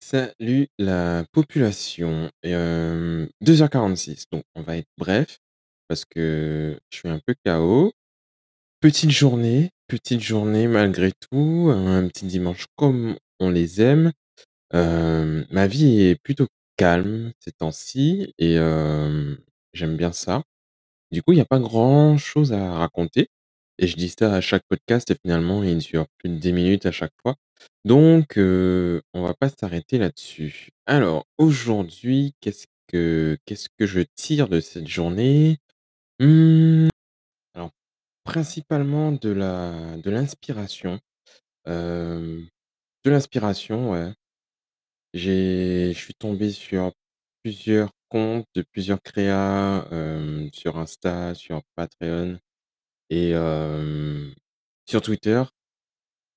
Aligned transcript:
Salut 0.00 0.68
la 0.78 1.24
population. 1.32 2.30
Et 2.42 2.50
hem, 2.50 3.28
2:46, 3.40 4.24
donc 4.32 4.42
on 4.56 4.62
va 4.62 4.76
être 4.76 4.88
bref 4.98 5.38
parce 5.88 6.04
que 6.04 6.78
je 6.90 6.98
suis 6.98 7.08
un 7.08 7.20
peu 7.26 7.34
KO. 7.44 7.92
Petite 8.80 9.10
journée 9.10 9.70
petite 9.88 10.20
journée 10.22 10.68
malgré 10.68 11.12
tout, 11.12 11.70
un 11.74 12.08
petit 12.08 12.26
dimanche 12.26 12.66
comme 12.76 13.16
on 13.40 13.50
les 13.50 13.82
aime. 13.82 14.12
Hem, 14.74 15.46
ma 15.50 15.66
vie 15.68 16.02
est 16.02 16.16
plutôt 16.22 16.48
calme 16.78 17.32
ces 17.40 17.52
temps-ci 17.52 18.34
et 18.38 18.54
hem, 18.54 19.38
j'aime 19.74 19.96
bien 19.96 20.12
ça. 20.12 20.42
Du 21.12 21.22
coup, 21.22 21.32
il 21.32 21.38
y 21.38 21.42
a 21.42 21.46
pas 21.46 21.60
grand 21.60 22.18
chose 22.18 22.52
à 22.54 22.72
raconter 22.74 23.28
et 23.82 23.88
je 23.88 23.96
dis 23.96 24.10
ça 24.10 24.34
à 24.34 24.40
chaque 24.42 24.62
podcast 24.68 25.10
et 25.10 25.16
finalement 25.24 25.62
il 25.64 25.78
dure 25.78 26.06
plus 26.18 26.30
de 26.30 26.36
10 26.38 26.52
minutes 26.54 26.86
à 26.86 26.92
chaque 26.92 27.12
fois. 27.22 27.36
Donc 27.84 28.38
heu, 28.38 29.02
on 29.14 29.22
va 29.22 29.34
pas 29.34 29.50
s'arrêter 29.50 29.98
là-dessus. 29.98 30.70
Alors 30.86 31.26
aujourd'hui, 31.38 32.34
qu'est-ce 32.40 32.66
que 32.88 33.38
qu'est-ce 33.46 33.68
que 33.78 33.86
je 33.86 34.00
tire 34.16 34.48
de 34.48 34.60
cette 34.60 34.88
journée? 34.88 35.58
Mmh, 36.20 36.88
alors 37.54 37.70
principalement 38.24 39.12
de 39.12 39.30
la 39.30 39.96
de 39.98 40.10
l'inspiration, 40.10 41.00
de 43.04 43.10
l'inspiration, 43.10 43.90
ouais. 43.92 44.12
J'ai 45.14 45.92
je 45.94 45.98
suis 45.98 46.14
tombé 46.14 46.50
sur 46.50 46.92
plusieurs 47.42 47.90
comptes 48.08 48.46
de 48.54 48.62
plusieurs 48.72 49.00
créas, 49.02 49.86
sur 50.52 50.78
Insta, 50.78 51.34
sur 51.34 51.62
Patreon 51.76 52.38
et 53.12 53.34
sur 54.88 55.02
Twitter 55.02 55.42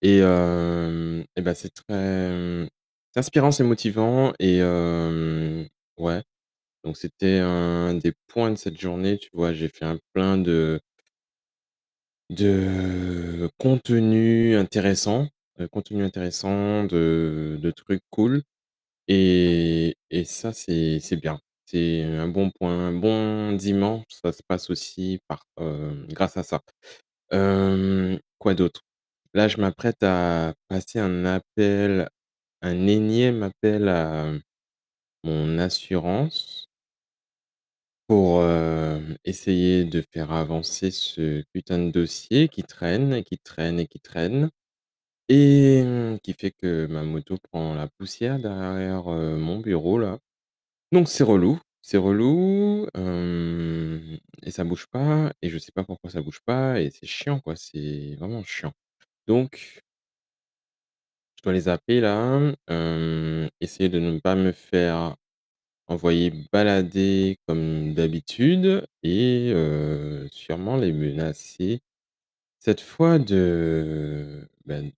et 0.02 0.20
et 0.20 1.42
bah, 1.42 1.56
c'est 1.56 1.74
très, 1.74 2.68
inspirant, 3.16 3.52
c'est 3.52 3.64
motivant 3.64 4.34
et 4.40 4.62
ouais, 5.98 6.24
donc 6.86 6.98
c'était 6.98 7.40
un 7.40 7.96
des 7.96 8.14
points 8.28 8.52
de 8.52 8.58
cette 8.58 8.80
journée, 8.80 9.18
tu 9.20 9.30
vois? 9.34 9.54
J'ai 9.54 9.70
fait 9.70 9.86
un 9.86 10.00
plein 10.14 10.38
de 10.38 10.82
de 12.30 13.50
contenu 13.60 14.56
intéressant, 14.56 15.28
de 15.60 15.68
contenu 15.68 16.04
intéressant, 16.04 16.84
de 16.86 17.58
de 17.62 17.72
trucs 17.72 18.02
cool 18.10 18.42
et 19.08 19.98
et 20.12 20.26
ça, 20.26 20.54
c'est 20.54 21.00
bien. 21.22 21.40
C'est 21.68 22.04
un 22.04 22.28
bon 22.28 22.52
point, 22.52 22.90
un 22.90 22.94
bon 22.94 23.54
dimanche, 23.54 24.04
ça 24.24 24.32
se 24.32 24.42
passe 24.48 24.70
aussi 24.70 25.20
par, 25.28 25.46
heu, 25.60 26.06
grâce 26.10 26.38
à 26.38 26.44
ça. 26.44 26.62
Quoi 28.40 28.54
d'autre? 28.54 28.82
Là, 29.34 29.48
je 29.48 29.58
m'apprête 29.60 30.02
à 30.04 30.54
passer 30.70 31.00
un 31.00 31.26
appel, 31.26 32.10
un 32.62 32.88
énième 32.88 33.44
appel 33.44 33.90
à 33.90 34.32
mon 35.26 35.60
assurance 35.60 36.68
pour, 38.10 38.44
hem, 38.44 39.18
essayer 39.26 39.84
de 39.84 40.04
faire 40.14 40.32
avancer 40.32 40.92
ce 40.92 41.44
putain 41.54 41.80
de 41.80 41.90
dossier 41.92 42.50
qui 42.50 42.62
traîne 42.62 43.14
et 43.14 43.24
qui 43.24 43.40
traîne 43.40 43.80
et 43.80 43.88
qui 43.88 44.00
traîne 44.00 44.52
et 45.30 45.84
mmh, 45.84 46.20
qui 46.24 46.34
fait 46.34 46.52
que 46.52 46.88
ma 46.88 47.04
moto 47.04 47.38
prend 47.52 47.76
la 47.76 47.88
poussière 47.88 48.40
derrière, 48.40 49.10
heu, 49.12 49.38
mon 49.38 49.60
bureau 49.60 50.00
là. 50.00 50.20
Donc 50.96 51.10
c'est 51.10 51.26
relou, 51.26 51.60
c'est 51.82 51.98
relou, 51.98 52.88
et 54.44 54.50
ça 54.52 54.64
bouge 54.64 54.88
pas 54.88 55.34
et 55.42 55.50
je 55.50 55.58
sais 55.58 55.74
pas 55.74 55.84
pourquoi 55.84 56.10
ça 56.10 56.22
bouge 56.22 56.40
pas 56.46 56.80
et 56.80 56.90
c'est 56.90 57.06
chiant 57.06 57.42
quoi, 57.42 57.58
c'est 57.58 58.16
vraiment 58.16 58.46
chiant. 58.46 58.72
Donc 59.28 59.82
je 61.36 61.44
dois 61.44 61.52
les 61.52 61.68
appeler 61.68 62.00
là, 62.00 62.40
essayer 63.60 63.90
de 63.90 64.00
ne 64.00 64.20
pas 64.22 64.36
me 64.36 64.54
faire 64.54 65.18
envoyer 65.88 66.32
balader 66.54 67.40
comme 67.46 67.94
d'habitude 67.94 68.86
et 69.04 69.54
sûrement 70.32 70.78
les 70.78 70.94
menacer, 70.94 71.82
cette 72.60 72.80
fois 72.80 73.20
de, 73.20 74.48
ben, 74.66 74.94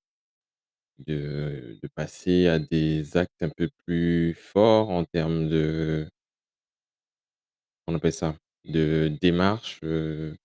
de 1.00 1.80
passer 1.96 2.48
à 2.48 2.60
des 2.60 3.18
actes 3.18 3.42
un 3.44 3.50
peu 3.50 3.70
plus 3.86 4.34
forts 4.36 4.90
en 4.90 5.04
termes 5.06 5.50
de 5.50 6.08
on 7.88 7.96
appelle 7.96 8.14
ça? 8.14 8.36
De 8.66 9.10
démarches, 9.22 9.80
heu 9.84 10.38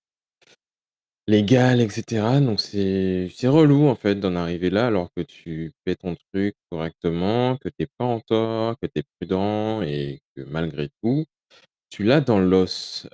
légales 1.28 1.80
et 1.80 1.88
cetera. 1.88 2.40
Donc 2.40 2.60
c'est 2.60 3.28
relou 3.44 3.86
en 3.88 3.94
fait 3.94 4.16
d'en 4.16 4.34
arriver 4.36 4.70
là 4.70 4.86
alors 4.86 5.10
que 5.16 5.22
tu 5.22 5.72
fais 5.86 5.94
ton 5.96 6.16
truc 6.32 6.56
correctement, 6.70 7.56
que 7.58 7.68
tu 7.68 7.84
es 7.84 7.86
pas 7.98 8.04
en 8.04 8.20
tort, 8.20 8.76
que 8.80 8.86
tu 8.86 9.00
es 9.00 9.02
prudent 9.20 9.82
et 9.82 10.20
que 10.36 10.42
malgré 10.42 10.90
tout, 11.02 11.24
tu 11.90 12.04
l'as 12.04 12.20
dans 12.22 12.40
l'os. 12.40 13.08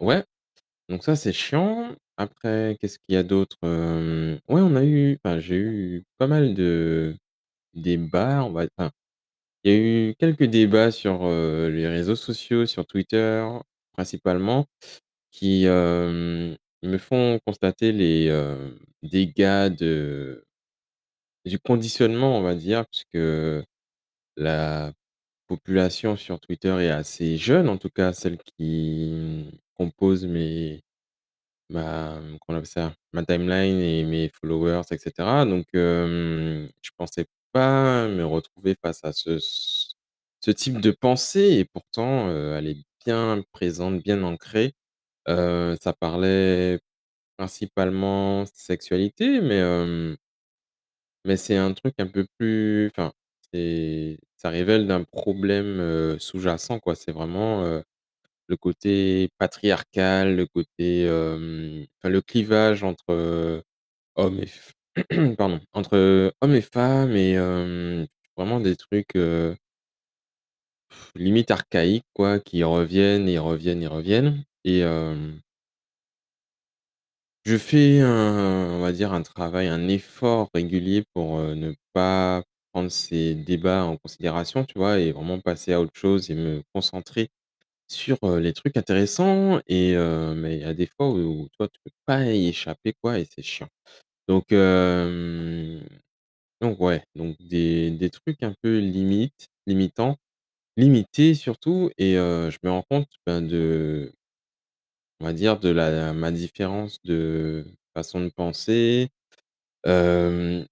Ouais, 0.00 0.24
donc 0.88 1.04
ça 1.04 1.16
c'est 1.16 1.32
chiant. 1.32 1.94
Après 2.20 2.76
qu'est-ce 2.80 2.98
qu'il 2.98 3.14
y 3.14 3.16
a 3.16 3.22
d'autre? 3.22 3.56
Hem, 3.62 4.40
ouais 4.48 4.60
on 4.60 4.74
a 4.74 4.84
eu 4.84 5.18
enfin 5.24 5.38
j'ai 5.38 5.54
eu 5.56 6.04
pas 6.18 6.26
mal 6.26 6.52
de 6.54 7.14
débats, 7.74 8.44
on 8.44 8.52
va 8.52 8.66
enfin, 8.78 8.90
il 9.64 9.72
y 9.72 9.76
a 9.76 9.78
eu 9.78 10.14
quelques 10.18 10.44
débats 10.44 10.90
sur, 10.92 11.28
les 11.28 11.88
réseaux 11.88 12.16
sociaux, 12.16 12.66
sur 12.66 12.86
Twitter 12.86 13.46
principalement, 13.92 14.66
qui, 15.32 15.66
me 15.66 16.98
font 16.98 17.40
constater 17.46 17.92
les, 17.92 18.30
dégâts 19.02 19.68
de 19.74 20.44
du 21.44 21.58
conditionnement 21.58 22.36
on 22.38 22.42
va 22.42 22.54
dire, 22.54 22.84
puisque 22.86 23.64
la 24.36 24.92
population 25.48 26.16
sur 26.16 26.40
Twitter 26.40 26.70
est 26.80 26.90
assez 26.90 27.36
jeune, 27.38 27.68
en 27.68 27.78
tout 27.78 27.90
cas 27.90 28.12
celle 28.12 28.38
qui, 28.38 29.10
mmh, 29.12 29.58
compose 29.76 30.26
mes 30.26 30.82
ma 31.70 32.18
comment 32.40 32.40
on 32.48 32.54
appelle 32.56 32.66
ça? 32.66 32.94
Ma 33.12 33.24
timeline 33.24 33.80
et 33.80 34.04
mes 34.04 34.30
followers 34.40 34.82
et 34.90 34.98
cetera. 34.98 35.44
Donc 35.46 35.66
hem, 35.74 36.68
je 36.82 36.90
pensais 36.96 37.26
pas 37.52 38.08
me 38.08 38.24
retrouver 38.24 38.76
face 38.82 39.04
à 39.04 39.12
ce 39.12 39.38
type 40.52 40.80
de 40.80 40.90
pensée 40.92 41.58
et 41.60 41.64
pourtant, 41.66 42.30
elle 42.30 42.68
est 42.68 42.78
bien 43.06 43.42
présente, 43.52 44.02
bien 44.02 44.22
ancrée. 44.24 44.74
Ça 45.28 45.92
parlait 46.00 46.80
principalement 47.38 48.44
sexualité 48.54 49.40
mais 49.42 49.62
mais 51.24 51.36
c'est 51.36 51.56
un 51.56 51.72
truc 51.74 51.94
un 51.98 52.06
peu 52.06 52.26
plus 52.38 52.88
enfin, 52.88 53.12
ça 54.36 54.50
révèle 54.50 54.86
d'un 54.86 55.04
problème, 55.04 56.18
sous-jacent 56.20 56.78
quoi. 56.80 56.94
C'est 56.94 57.12
vraiment, 57.12 57.82
le 58.48 58.56
côté 58.56 59.30
patriarcal, 59.38 60.36
le 60.36 60.46
côté, 60.46 61.06
enfin 62.00 62.08
le 62.10 62.20
clivage 62.22 62.82
entre, 62.84 63.62
hommes 64.16 64.40
et 64.40 64.48
pardon, 65.38 65.60
entre 65.72 66.32
hommes 66.40 66.54
et 66.54 66.62
femmes 66.62 67.16
et 67.16 67.36
vraiment 68.36 68.60
des 68.60 68.76
trucs, 68.76 69.16
limite 71.14 71.50
archaïques 71.50 72.06
quoi, 72.14 72.40
qui 72.40 72.62
reviennent 72.64 73.28
et 73.28 73.38
reviennent 73.38 73.82
et 73.82 73.86
reviennent 73.86 74.44
et 74.64 74.82
je 77.44 77.56
fais 77.56 78.00
un 78.00 78.68
on 78.74 78.80
va 78.80 78.92
dire 78.92 79.12
un 79.12 79.22
travail, 79.22 79.68
un 79.68 79.88
effort 79.88 80.50
régulier 80.54 81.04
pour, 81.14 81.38
ne 81.40 81.72
pas 81.92 82.42
prendre 82.72 82.90
ces 82.90 83.34
débats 83.34 83.84
en 83.84 83.96
considération, 83.96 84.64
tu 84.64 84.78
vois? 84.78 84.98
Et 84.98 85.12
vraiment 85.12 85.40
passer 85.40 85.72
à 85.72 85.80
autre 85.80 85.92
chose 85.94 86.30
et 86.30 86.34
me 86.34 86.62
concentrer 86.74 87.28
sur, 87.88 88.18
les 88.40 88.52
trucs 88.52 88.76
intéressants 88.76 89.60
et 89.66 89.94
mais 90.36 90.56
il 90.56 90.60
y 90.62 90.64
a 90.64 90.74
des 90.74 90.86
fois 90.86 91.10
où 91.10 91.48
toi 91.58 91.68
tu 91.68 91.80
peux 91.84 91.90
pas 92.06 92.24
y 92.32 92.48
échapper 92.48 92.94
quoi 93.02 93.18
et 93.18 93.26
c'est 93.34 93.42
chiant. 93.42 93.68
Donc 94.28 94.46
donc 96.60 96.80
ouais, 96.80 97.04
donc 97.16 97.36
des 97.40 97.90
des 97.92 98.10
trucs 98.10 98.42
un 98.42 98.54
peu 98.62 98.78
limites 98.78 99.48
limitants, 99.66 100.16
limités 100.76 101.34
surtout 101.34 101.90
et 101.98 102.14
je 102.14 102.58
me 102.64 102.70
rends 102.70 102.84
compte, 102.90 103.08
ben, 103.26 103.42
de 103.42 104.12
on 105.20 105.24
va 105.26 105.32
dire 105.32 105.58
de 105.58 105.68
la 105.70 106.12
ma 106.12 106.30
différence 106.30 106.98
de 107.04 107.64
façon 107.94 108.20
de 108.20 108.28
penser, 108.30 109.08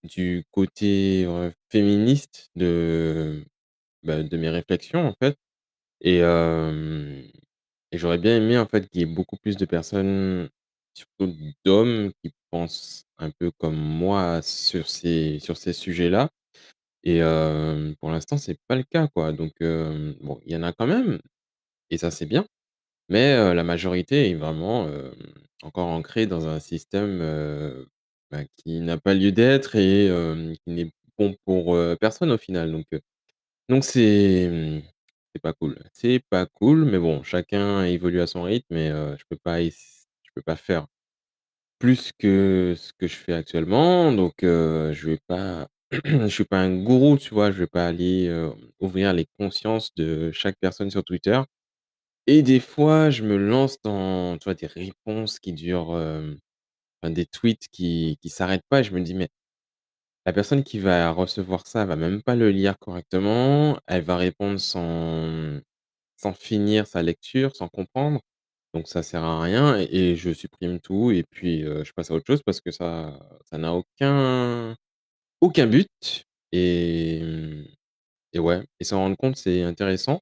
du 0.04 0.44
côté, 0.52 1.26
féministe 1.70 2.50
de, 2.56 3.44
bah, 4.04 4.22
de 4.22 4.36
mes 4.38 4.50
réflexions 4.50 5.06
en 5.08 5.14
fait 5.22 5.36
et 6.00 6.20
j'aurais 7.92 8.18
bien 8.18 8.36
aimé 8.36 8.58
en 8.58 8.66
fait 8.66 8.88
qu'il 8.88 9.00
y 9.00 9.04
ait 9.04 9.06
beaucoup 9.06 9.36
plus 9.36 9.56
de 9.56 9.64
personnes, 9.66 10.48
surtout 10.94 11.34
d'hommes 11.64 12.12
qui 12.22 12.32
pensent 12.50 13.04
un 13.18 13.30
peu 13.30 13.50
comme 13.58 13.76
moi 13.76 14.42
sur 14.42 14.88
ces 14.88 15.38
sur 15.40 15.56
ces 15.56 15.72
sujets-là. 15.72 16.30
Et 17.04 17.20
pour 18.00 18.10
l'instant 18.10 18.38
c'est 18.38 18.58
pas 18.68 18.76
le 18.76 18.84
cas 18.84 19.08
quoi. 19.08 19.32
Donc 19.32 19.52
bon, 19.60 20.40
il 20.46 20.52
y 20.52 20.56
en 20.56 20.62
a 20.64 20.72
quand 20.72 20.86
même 20.88 21.20
et 21.90 21.98
ça 21.98 22.10
c'est 22.12 22.26
bien, 22.26 22.46
mais 23.10 23.54
la 23.54 23.64
majorité 23.64 24.30
est 24.30 24.34
vraiment, 24.36 24.88
encore 25.62 25.88
ancrée 25.88 26.26
dans 26.26 26.48
un 26.48 26.60
système, 26.60 27.20
bah, 28.30 28.40
qui 28.56 28.80
n'a 28.80 28.98
pas 28.98 29.14
lieu 29.14 29.32
d'être 29.32 29.76
et 29.76 30.08
qui 30.66 30.72
n'est 30.72 30.90
bon 31.18 31.36
pour, 31.46 31.76
personne 32.00 32.32
au 32.32 32.38
final. 32.38 32.72
Donc 32.72 32.86
donc 33.68 33.84
c'est, 33.84 34.48
mmh, 34.50 34.82
c'est 35.36 35.42
pas 35.42 35.52
cool. 35.52 35.78
C'est 35.92 36.20
pas 36.30 36.46
cool, 36.46 36.84
mais 36.84 36.98
bon, 36.98 37.22
chacun 37.22 37.84
évolue 37.84 38.20
à 38.20 38.26
son 38.26 38.42
rythme 38.42 38.76
et 38.76 38.88
je 38.90 39.24
peux 39.28 39.36
pas 39.36 39.60
je 39.62 39.70
peux 40.34 40.42
pas 40.42 40.56
faire 40.56 40.86
plus 41.80 42.12
que 42.18 42.74
ce 42.76 42.92
que 42.98 43.06
je 43.08 43.16
fais 43.16 43.34
actuellement 43.34 44.12
donc 44.12 44.34
je 44.42 45.06
vais 45.10 45.20
pas 45.28 45.68
je 46.04 46.28
suis 46.28 46.44
pas 46.44 46.60
un 46.60 46.76
gourou, 46.82 47.18
tu 47.18 47.34
vois? 47.34 47.52
Je 47.52 47.58
vais 47.60 47.66
pas 47.68 47.86
aller, 47.88 48.28
ouvrir 48.80 49.12
les 49.14 49.26
consciences 49.38 49.94
de 49.96 50.32
chaque 50.32 50.56
personne 50.60 50.90
sur 50.90 51.04
Twitter 51.04 51.40
et 52.26 52.42
des 52.42 52.60
fois, 52.60 53.10
je 53.10 53.22
me 53.24 53.36
lance 53.38 53.78
dans, 53.82 54.38
tu 54.38 54.54
des 54.54 54.66
réponses 54.68 55.38
qui 55.40 55.52
durent, 55.54 55.90
enfin 57.02 57.10
des 57.12 57.26
tweets 57.26 57.68
qui 57.72 58.18
qui 58.20 58.28
s'arrêtent 58.30 58.66
pas 58.68 58.80
et 58.80 58.84
je 58.84 58.94
me 58.94 59.00
dis: 59.00 59.14
«Mais 59.14 59.28
la 60.26 60.32
personne 60.32 60.64
qui 60.64 60.78
va 60.80 61.10
recevoir 61.12 61.66
ça, 61.66 61.84
va 61.86 61.96
même 61.96 62.22
pas 62.22 62.36
le 62.36 62.50
lire 62.50 62.78
correctement, 62.78 63.78
elle 63.86 64.02
va 64.02 64.16
répondre 64.16 64.60
sans, 64.60 65.60
sans 66.16 66.34
finir 66.34 66.86
sa 66.86 67.02
lecture, 67.02 67.56
sans 67.56 67.68
comprendre, 67.68 68.20
donc 68.74 68.88
ça 68.88 69.02
sert 69.04 69.24
à 69.24 69.42
rien» 69.42 69.78
et 69.78 70.16
je 70.16 70.32
supprime 70.32 70.80
tout 70.80 71.10
et 71.12 71.24
puis, 71.24 71.62
heu, 71.64 71.84
je 71.84 71.92
passe 71.94 72.10
à 72.12 72.14
autre 72.14 72.26
chose 72.26 72.42
parce 72.44 72.60
que 72.62 72.70
ça 72.72 73.18
ça 73.46 73.58
n'a 73.58 73.74
aucun 73.74 74.76
aucun 75.42 75.66
but 75.68 75.88
et 76.52 77.22
et 78.32 78.38
ouais 78.38 78.62
et 78.80 78.84
s'en 78.84 78.98
rendre 78.98 79.16
compte, 79.16 79.36
c'est 79.36 79.62
intéressant. 79.62 80.20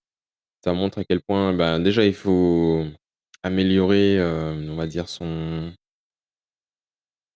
Ça 0.65 0.73
montre 0.75 0.99
à 1.01 1.05
quel 1.05 1.23
point, 1.23 1.53
ben, 1.55 1.81
déjà, 1.81 2.07
il 2.07 2.15
faut 2.15 2.85
améliorer, 3.45 4.17
hem, 4.17 4.71
on 4.71 4.77
va 4.77 4.87
dire 4.89 5.09
son 5.09 5.73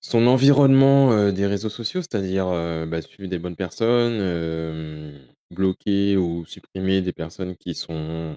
son 0.08 0.26
environnement, 0.26 1.12
heu, 1.12 1.32
des 1.32 1.46
réseaux 1.46 1.68
sociaux, 1.68 2.00
c'est-à-dire, 2.02 2.48
heu, 2.48 2.86
bah, 2.86 3.02
suivre 3.02 3.28
des 3.28 3.38
bonnes 3.38 3.56
personnes, 3.56 4.20
hem, 4.20 5.18
bloquer 5.54 6.16
ou 6.16 6.44
supprimer 6.46 7.02
des 7.02 7.12
personnes 7.12 7.56
qui 7.56 7.74
sont 7.74 8.36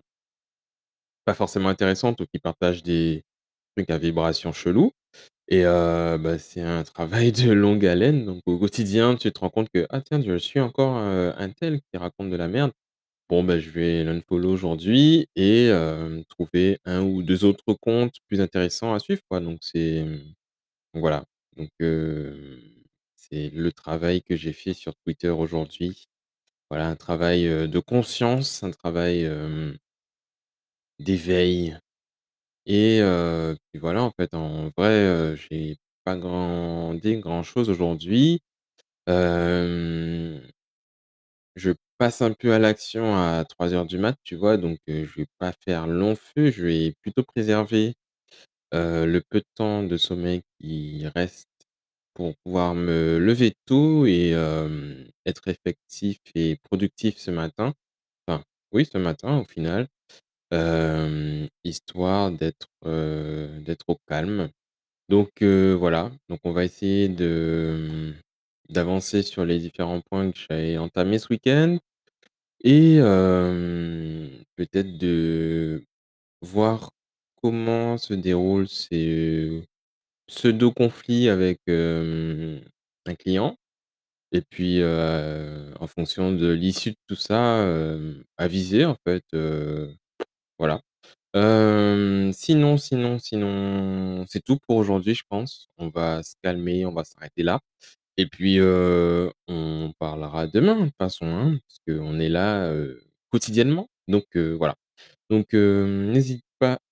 pas 1.26 1.34
forcément 1.34 1.70
intéressantes 1.70 2.22
ou 2.22 2.26
qui 2.26 2.40
partagent 2.40 2.84
des 2.84 3.24
trucs 3.76 3.90
à 3.90 3.98
vibration 3.98 4.52
chelou 4.54 4.92
et 5.50 5.64
bah, 5.64 6.40
c'est 6.40 6.62
un 6.62 6.84
travail 6.84 7.32
de 7.34 7.52
longue 7.52 7.86
haleine. 7.86 8.26
Donc 8.26 8.42
au 8.48 8.60
quotidien, 8.60 9.16
tu 9.16 9.32
te 9.32 9.40
rends 9.42 9.50
compte 9.52 9.70
que: 9.74 9.88
«Ah 9.92 10.02
tiens, 10.02 10.22
je 10.24 10.38
suis 10.38 10.60
encore, 10.62 10.98
heu, 11.00 11.34
untel 11.38 11.82
qui 11.82 11.98
raconte 12.00 12.30
de 12.32 12.38
la 12.38 12.48
merde. 12.50 12.72
Bon, 13.30 13.44
bah, 13.44 13.60
je 13.60 13.70
vais 13.72 14.04
l'unfollow 14.06 14.52
aujourd'hui 14.52 15.28
et 15.38 15.72
trouver 16.30 16.80
un 16.86 17.02
ou 17.04 17.24
2 17.24 17.46
autres 17.46 17.74
comptes 17.82 18.16
plus 18.30 18.42
intéressants 18.42 18.94
à 18.96 19.00
suivre, 19.00 19.22
quoi», 19.30 19.40
donc 19.42 19.60
c'est, 19.62 20.06
voilà, 20.94 21.26
donc 21.62 21.70
c'est 23.16 23.50
le 23.52 23.72
travail 23.72 24.22
que 24.24 24.36
j'ai 24.36 24.54
fait 24.54 24.74
sur 24.74 24.94
Twitter 25.06 25.30
aujourd'hui. 25.30 26.06
Voilà, 26.72 26.88
un 26.90 26.96
travail, 26.98 27.46
de 27.70 27.80
conscience, 27.80 28.64
un 28.64 28.72
travail, 28.72 29.30
d'éveil 31.00 31.78
et 32.68 33.02
puis 33.72 33.80
voilà, 33.80 34.04
en 34.04 34.12
fait, 34.12 34.34
en 34.36 34.70
vrai, 34.78 35.36
j'ai 35.38 35.78
pas 36.06 36.18
grandi 36.18 37.18
grand-chose 37.20 37.70
aujourd'hui. 37.70 38.42
Je 41.56 41.72
passe 41.98 42.22
un 42.22 42.34
peu 42.34 42.54
à 42.54 42.60
l'action 42.60 43.16
à 43.16 43.44
03:00 43.46 43.86
du 43.86 43.98
mat, 43.98 44.18
tu 44.24 44.36
vois? 44.36 44.58
Donc 44.58 44.80
heu, 44.90 45.06
je 45.06 45.16
vais 45.22 45.28
pas 45.38 45.54
faire 45.66 45.88
long 45.88 46.16
feu, 46.16 46.52
je 46.52 46.66
vais 46.66 46.94
plutôt 47.02 47.24
préserver, 47.24 47.94
le 48.74 49.20
peu 49.30 49.40
de 49.40 49.46
temps 49.56 49.84
de 49.84 49.98
sommeil 49.98 50.44
qui 50.62 51.08
reste 51.16 51.48
pour 52.14 52.36
pouvoir 52.44 52.76
me 52.76 53.18
lever 53.20 53.54
tôt 53.66 54.06
et 54.06 54.32
être 55.26 55.48
effectif 55.48 56.20
et 56.36 56.58
productif 56.64 57.18
ce 57.18 57.32
matin. 57.32 57.74
Enfin, 58.28 58.44
oui, 58.74 58.86
ce 58.92 58.98
matin, 58.98 59.40
au 59.40 59.46
final, 59.46 59.88
histoire 61.64 62.32
d'être, 62.32 62.68
au 63.88 63.96
calme. 64.08 64.50
Donc 65.10 65.44
voilà, 65.44 66.12
donc 66.30 66.40
on 66.44 66.52
va 66.54 66.66
essayer 66.66 67.10
mmh, 67.10 68.14
d'avancer 68.70 69.24
sur 69.24 69.46
les 69.46 69.60
différents 69.60 70.02
points 70.02 70.32
que 70.32 70.40
j'avais 70.40 70.78
entamés 70.78 71.20
ce 71.20 71.28
week-end 71.32 71.78
et 72.64 72.98
peut-être 74.56 74.98
de 74.98 75.84
voir 76.42 76.92
comment 77.42 77.98
se 77.98 78.14
déroulent 78.14 78.68
ces 78.70 79.64
pseudo-conflits 80.32 81.30
avec, 81.30 81.60
un 81.70 83.16
client 83.16 83.58
et 84.34 84.42
puis, 84.42 84.84
en 84.84 85.88
fonction 85.88 86.32
de 86.34 86.50
l'issue 86.52 86.92
de 86.92 86.98
tout 87.08 87.16
ça, 87.16 87.66
aviser, 88.38 88.86
en 88.86 88.96
fait, 89.08 89.24
voilà. 90.60 90.82
Sinon, 92.34 92.78
sinon, 92.78 93.20
sinon, 93.20 94.26
c'est 94.30 94.44
tout 94.44 94.58
pour 94.68 94.78
aujourd'hui, 94.78 95.16
je 95.16 95.24
pense. 95.30 95.70
On 95.78 95.90
va 95.90 96.24
se 96.24 96.36
calmer, 96.44 96.86
on 96.86 96.94
va 96.94 97.04
s'arrêter 97.06 97.44
là 97.44 97.60
et 98.18 98.28
puis, 98.28 98.60
on 98.62 99.94
parlera 100.00 100.48
demain, 100.48 100.76
de 100.82 100.86
toute 100.88 100.98
façon, 101.00 101.26
hein, 101.28 101.60
parce 101.68 101.80
qu'on 102.00 102.20
est 102.20 102.30
là, 102.30 102.74
quotidiennement, 103.32 103.90
donc 104.08 104.38
voilà. 104.38 104.76
Donc 105.30 105.54
hem, 105.54 106.12
n'hésite 106.12 106.42
pas 106.44 106.51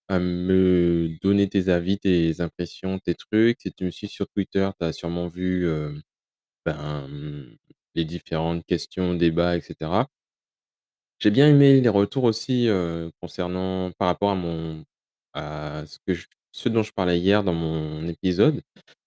à 0.10 0.20
me 0.20 1.10
donner 1.22 1.50
tes 1.50 1.70
avis, 1.70 2.00
tes 2.00 2.42
impressions, 2.42 3.00
tes 3.00 3.16
trucs. 3.16 3.62
Si 3.62 3.74
tu 3.74 3.86
me 3.86 3.92
suis 3.92 4.08
sur 4.10 4.28
Twitter, 4.30 4.70
tu 4.80 4.86
as 4.86 4.94
sûrement 4.94 5.28
vu, 5.30 5.66
heu, 5.68 6.02
ben, 6.66 7.08
les 7.96 8.06
différentes 8.06 8.66
questions, 8.66 9.16
débats 9.16 9.58
et 9.58 9.62
cetera. 9.62 10.10
J'ai 11.22 11.32
bien 11.32 11.50
aimé 11.50 11.82
les 11.82 11.90
retours 11.90 12.24
aussi, 12.24 12.68
heu, 12.70 13.12
concernant 13.22 13.92
par 13.98 14.08
rapport 14.08 14.30
à 14.32 14.36
mon 14.36 14.86
à 15.34 15.84
ce 15.86 15.98
que 16.08 16.14
ce 16.52 16.70
dont 16.70 16.82
je 16.82 16.94
parlais 16.94 17.20
hier 17.20 17.44
dans 17.44 17.54
mon 17.54 18.08
épisode. 18.08 18.62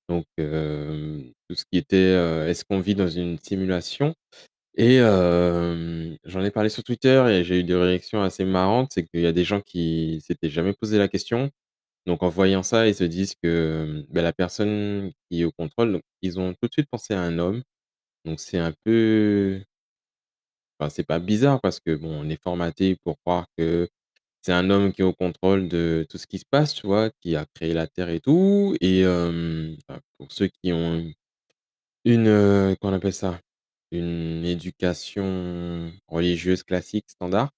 Donc 0.08 0.26
hem, 0.38 1.32
tout 1.48 1.56
ce 1.56 1.64
qui 1.70 1.78
était, 1.78 1.98
«Est-ce 2.48 2.64
qu'on 2.64 2.80
vit 2.80 2.94
dans 2.96 3.08
une 3.08 3.38
simulation?» 3.38 4.14
Et 4.76 4.98
j'en 6.24 6.42
ai 6.44 6.50
parlé 6.50 6.68
sur 6.68 6.82
Twitter 6.84 7.24
et 7.30 7.44
j'ai 7.44 7.60
eu 7.60 7.64
des 7.64 7.74
réactions 7.74 8.22
assez 8.22 8.44
marrantes. 8.44 8.92
C'est 8.94 9.04
qu'il 9.04 9.20
y 9.20 9.26
a 9.26 9.32
des 9.32 9.44
gens 9.44 9.60
qui 9.60 10.20
s'étaient 10.26 10.48
jamais 10.50 10.72
posé 10.74 10.98
la 10.98 11.08
question. 11.08 11.50
Donc 12.06 12.22
en 12.24 12.28
voyant 12.30 12.62
ça, 12.64 12.88
ils 12.88 12.94
se 12.96 13.04
disent 13.04 13.34
que, 13.42 14.04
bah, 14.10 14.22
la 14.22 14.32
personne 14.34 15.12
qui 15.30 15.42
est 15.42 15.44
au 15.44 15.52
contrôle, 15.52 16.02
ils 16.22 16.40
ont 16.40 16.54
tout 16.54 16.68
de 16.68 16.72
suite 16.72 16.88
pensé 16.90 17.14
à 17.14 17.22
un 17.22 17.38
homme. 17.40 17.62
Donc 18.26 18.40
c'est 18.40 18.58
un 18.58 18.74
peu 18.84 19.62
enfin, 20.78 20.90
c'est 20.90 21.04
pas 21.04 21.18
bizarre 21.18 21.60
parce 21.60 21.80
que 21.80 21.94
bon, 21.94 22.10
on 22.24 22.28
est 22.28 22.42
formaté 22.42 22.96
pour 23.04 23.18
croire 23.20 23.46
que 23.58 23.88
c'est 24.42 24.52
un 24.52 24.70
homme 24.70 24.92
qui 24.92 25.02
est 25.02 25.04
au 25.04 25.12
contrôle 25.14 25.68
de 25.68 26.06
tout 26.10 26.18
ce 26.18 26.26
qui 26.28 26.38
se 26.40 26.46
passe, 26.50 26.74
tu 26.74 26.86
vois? 26.86 27.10
Qui 27.22 27.36
a 27.36 27.46
créé 27.54 27.74
la 27.74 27.86
terre 27.88 28.10
et 28.10 28.20
tout 28.20 28.76
et 28.80 29.04
pour 30.18 30.32
ceux 30.32 30.48
qui 30.48 30.72
ont 30.72 30.94
une 30.98 31.12
une, 32.06 32.28
heu, 32.28 32.76
comment 32.80 32.94
on 32.94 32.96
appelle 32.96 33.12
ça? 33.14 33.40
Une 33.92 34.44
éducation 34.46 35.92
religieuse 36.08 36.62
classique 36.64 37.06
standard 37.10 37.50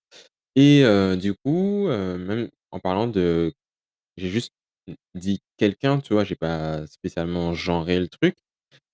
et 0.56 0.84
du 1.20 1.34
coup, 1.34 1.88
même 1.88 2.50
en 2.72 2.80
parlant 2.80 3.08
de 3.08 3.52
j'ai 4.18 4.28
juste 4.30 4.52
dit 5.14 5.40
quelqu'un, 5.58 6.00
tu 6.00 6.14
vois? 6.14 6.24
J'ai 6.24 6.36
pas 6.36 6.86
spécialement 6.88 7.54
genré 7.54 7.98
le 8.00 8.08
truc, 8.08 8.36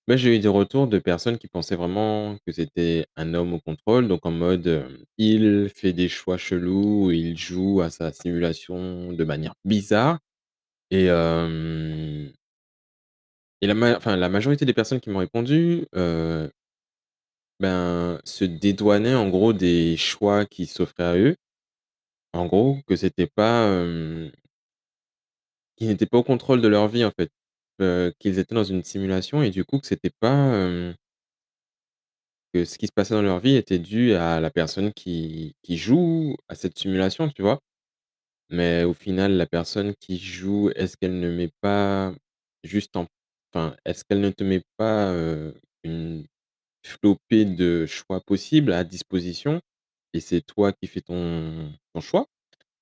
mais 0.07 0.17
j'ai 0.17 0.35
eu 0.35 0.39
des 0.39 0.47
retours 0.49 0.87
de 0.87 0.99
personnes 0.99 1.37
qui 1.39 1.47
pensaient 1.49 1.75
vraiment 1.77 2.37
que 2.47 2.53
c'était 2.53 3.07
un 3.17 3.33
homme 3.35 3.53
au 3.55 3.59
contrôle, 3.61 4.07
donc 4.07 4.25
en 4.25 4.31
mode, 4.31 4.85
il 5.17 5.69
fait 5.75 5.93
des 5.93 6.09
choix 6.09 6.37
chelous, 6.37 7.11
il 7.11 7.37
joue 7.37 7.81
à 7.81 7.89
sa 7.91 8.13
simulation 8.13 9.13
de 9.13 9.23
manière 9.25 9.55
bizarre 9.65 10.19
et 10.91 11.09
et 13.61 13.67
la 13.67 13.99
la 14.17 14.29
majorité 14.29 14.65
des 14.65 14.73
personnes 14.73 14.99
qui 14.99 15.09
m'ont 15.09 15.19
répondu, 15.19 15.85
ben, 17.61 18.19
se 18.25 18.45
dédouanaient 18.45 19.15
en 19.15 19.29
gros 19.29 19.53
des 19.53 19.97
choix 19.97 20.45
qui 20.45 20.65
s'offraient 20.67 21.03
à 21.03 21.17
eux. 21.17 21.35
En 22.33 22.45
gros, 22.47 22.79
que 22.87 22.95
c'était 22.97 23.27
pas, 23.27 23.67
qu'ils 25.75 25.87
n'étaient 25.87 26.05
pas 26.05 26.17
au 26.19 26.23
contrôle 26.23 26.61
de 26.61 26.67
leur 26.67 26.87
vie, 26.87 27.05
en 27.05 27.11
fait. 27.11 27.29
Qu'ils 28.19 28.37
étaient 28.37 28.53
dans 28.53 28.63
une 28.63 28.83
simulation 28.83 29.41
et 29.41 29.49
du 29.49 29.65
coup 29.65 29.79
que 29.79 29.87
c'était 29.87 30.11
pas, 30.19 30.53
que 32.53 32.65
ce 32.65 32.77
qui 32.77 32.87
se 32.87 32.91
passait 32.91 33.13
dans 33.13 33.21
leur 33.21 33.39
vie 33.39 33.55
était 33.55 33.79
dû 33.79 34.13
à 34.13 34.39
la 34.39 34.49
personne 34.51 34.93
qui 34.93 35.55
qui 35.63 35.77
joue 35.77 36.35
à 36.47 36.55
cette 36.55 36.77
simulation, 36.77 37.29
tu 37.29 37.41
vois? 37.41 37.59
Mais 38.49 38.83
au 38.85 38.93
final, 38.93 39.33
la 39.33 39.47
personne 39.47 39.95
qui 39.99 40.17
joue, 40.19 40.71
est-ce 40.75 40.97
qu'elle 40.97 41.19
ne 41.19 41.31
met 41.31 41.51
pas 41.61 42.13
juste 42.63 42.95
en 42.97 43.07
enfin, 43.53 43.75
est-ce 43.85 44.05
qu'elle 44.05 44.21
ne 44.21 44.31
te 44.31 44.43
met 44.43 44.63
pas, 44.77 45.13
flopée 47.01 47.45
de 47.45 47.85
choix 47.85 48.21
possibles 48.21 48.73
à 48.73 48.83
disposition 48.83 49.61
et 50.13 50.19
c'est 50.21 50.41
toi 50.41 50.73
qui 50.73 50.87
fais 50.87 51.01
ton 51.01 51.73
choix? 52.01 52.27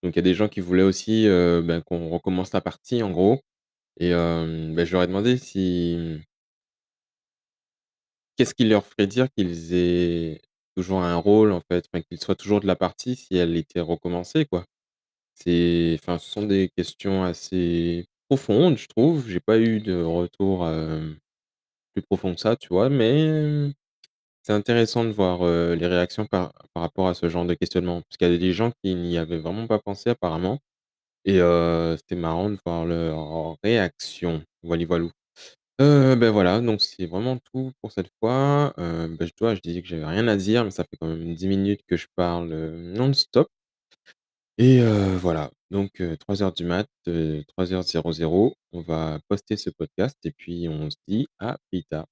Donc 0.04 0.14
il 0.16 0.18
y 0.18 0.20
a 0.20 0.24
des 0.24 0.36
gens 0.36 0.50
qui 0.50 0.62
voulaient 0.62 0.84
aussi, 0.84 1.26
ben, 1.28 1.82
qu'on 1.84 2.10
recommence 2.10 2.54
la 2.54 2.62
partie 2.62 3.04
en 3.04 3.12
gros 3.12 3.42
et 4.00 4.12
bah, 4.12 4.86
je 4.86 4.94
leur 4.94 5.04
ai 5.04 5.08
demandé 5.08 5.38
si 5.38 6.20
qu'est-ce 8.38 8.54
qui 8.56 8.66
leur 8.66 8.86
ferait 8.86 9.08
dire 9.08 9.28
qu'ils 9.38 9.74
aient 9.74 10.42
toujours 10.76 11.02
un 11.02 11.16
rôle, 11.16 11.52
en 11.52 11.62
fait, 11.72 11.86
qu'ils 12.10 12.20
soient 12.22 12.36
toujours 12.36 12.62
de 12.62 12.68
la 12.68 12.76
partie 12.76 13.16
si 13.16 13.36
elle 13.36 13.56
était 13.58 13.82
recommencée, 13.82 14.46
quoi? 14.46 14.66
C'est 15.36 15.98
enfin, 16.02 16.20
ce 16.20 16.30
sont 16.32 16.44
des 16.48 16.72
questions 16.78 17.24
assez 17.24 18.08
profondes, 18.30 18.78
je 18.78 18.88
trouve. 18.88 19.28
J'ai 19.30 19.40
pas 19.42 19.60
eu 19.60 19.82
de 19.82 20.02
retour, 20.04 20.66
plus 21.94 22.02
profond 22.04 22.34
que 22.36 22.42
ça, 22.42 22.56
tu 22.56 22.70
vois? 22.70 22.90
Mais 22.90 23.72
c'est 24.44 24.54
intéressant 24.54 25.06
de 25.06 25.12
voir, 25.12 25.44
les 25.46 25.88
réactions 25.88 26.26
par 26.28 26.54
par 26.74 26.84
rapport 26.84 27.08
à 27.10 27.14
ce 27.14 27.30
genre 27.30 27.46
de 27.46 27.54
questionnement. 27.56 28.02
Parce 28.04 28.18
qu'il 28.18 28.32
y 28.32 28.36
a 28.36 28.38
des 28.38 28.54
gens 28.54 28.72
qui 28.84 28.96
n'y 28.96 29.18
avaient 29.18 29.40
vraiment 29.40 29.68
pas 29.68 29.80
pensé 29.80 30.10
apparemment 30.12 30.60
et 31.26 31.40
c'était 32.00 32.16
marrant 32.18 32.50
de 32.52 32.58
voir 32.66 32.86
leur 32.86 33.58
réaction. 33.64 34.44
Voili 34.64 34.86
voilou. 34.86 35.12
Heu, 35.82 36.16
bah, 36.18 36.32
voilà, 36.32 36.62
donc 36.62 36.82
c'est 36.82 37.06
vraiment 37.08 37.38
tout 37.54 37.72
pour 37.82 37.92
cette 37.94 38.10
fois. 38.22 38.74
Bah, 38.78 39.26
je 39.28 39.32
toi, 39.38 39.56
je 39.56 39.62
disais 39.62 39.82
que 39.84 39.88
j'avais 39.90 40.06
rien 40.06 40.28
à 40.30 40.38
dire, 40.38 40.66
mais 40.66 40.72
ça 40.72 40.84
fait 40.86 40.98
quand 41.00 41.08
même 41.08 41.36
10 41.36 41.48
minutes 41.48 41.82
que 41.88 41.98
je 41.98 42.08
parle, 42.16 42.50
non-stop 42.52 43.48
et 44.58 44.82
voilà, 45.18 45.52
donc 45.72 46.02
heu, 46.02 46.18
3:00 46.18 46.52
du 46.54 46.64
mat, 46.66 46.86
heu, 47.08 47.44
3:00, 47.48 48.56
on 48.74 48.82
va 48.82 49.20
poster 49.30 49.56
ce 49.58 49.70
podcast 49.70 50.18
et 50.26 50.32
puis 50.32 50.68
on 50.70 50.90
se 50.90 50.98
dit 51.08 51.28
à 51.40 51.58
plus 51.72 51.84
tard. 51.86 52.06